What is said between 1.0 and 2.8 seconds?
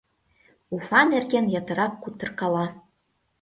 нерген ятырак кутыркала...